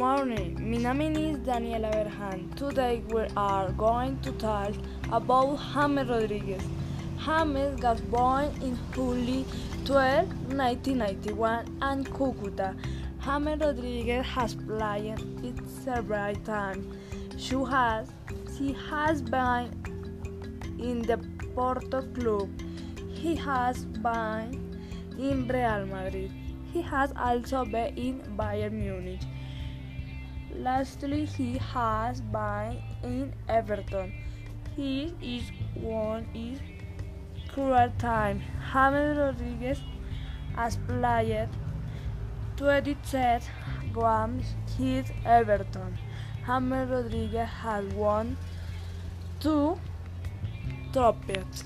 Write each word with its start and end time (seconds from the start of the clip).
morning. 0.00 0.82
My 0.82 0.92
name 0.94 1.14
is 1.14 1.36
Daniela 1.46 1.88
Berhan. 1.94 2.44
Today 2.56 3.02
we 3.08 3.24
are 3.36 3.70
going 3.72 4.18
to 4.20 4.32
talk 4.42 4.72
about 5.12 5.58
James 5.74 6.08
Rodriguez. 6.08 6.62
James 7.24 7.82
was 7.82 8.00
born 8.12 8.46
in 8.68 8.78
July 8.94 9.44
12, 9.84 10.54
1991 10.54 11.66
in 11.88 12.04
Cucuta. 12.14 12.70
James 13.26 13.60
Rodriguez 13.60 14.24
has 14.24 14.54
played 14.54 15.20
it 15.48 15.58
several 15.84 16.34
times. 16.46 16.86
She 17.36 17.56
has, 17.74 18.08
she 18.56 18.72
has 18.88 19.20
been 19.20 19.68
in 20.78 21.02
the 21.02 21.18
Porto 21.54 22.00
Club. 22.14 22.48
He 23.12 23.36
has 23.36 23.84
been 23.84 24.80
in 25.18 25.46
Real 25.46 25.84
Madrid. 25.84 26.32
He 26.72 26.80
has 26.80 27.12
also 27.18 27.66
been 27.66 27.94
in 27.98 28.22
Bayern 28.38 28.72
Munich. 28.72 29.20
Lastly, 30.54 31.24
he 31.24 31.58
has 31.58 32.20
been 32.20 32.82
in 33.02 33.32
Everton. 33.48 34.12
He 34.76 35.14
is 35.22 35.50
one 35.74 36.26
is 36.34 36.60
cruel 37.48 37.92
time. 37.98 38.42
James 38.72 39.18
Rodriguez 39.18 39.80
has 40.56 40.76
played 40.88 41.48
27 42.56 43.40
games 43.94 44.54
with 44.78 45.12
Everton. 45.24 45.98
James 46.46 46.90
Rodriguez 46.90 47.48
has 47.48 47.84
won 47.94 48.36
two 49.40 49.78
trophies. 50.92 51.64